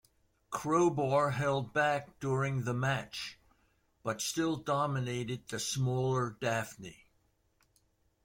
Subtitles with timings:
[0.49, 3.37] Crowbar held back during the match,
[4.01, 7.05] but still dominated the smaller Daffney.